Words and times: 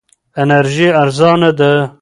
انرژي 0.43 0.87
ارزانه 1.01 1.51
ده. 1.59 1.71